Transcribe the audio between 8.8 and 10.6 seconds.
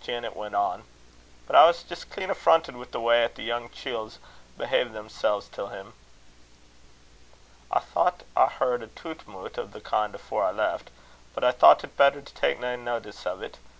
a toot moot o' that kin' afore I